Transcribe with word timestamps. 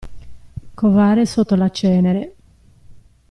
Covare 0.73 1.27
sotto 1.27 1.53
le 1.53 1.69
cenere. 1.69 2.35